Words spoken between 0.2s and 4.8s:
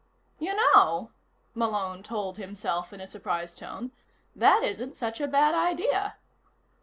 "You know," Malone told himself in a surprised tone, "that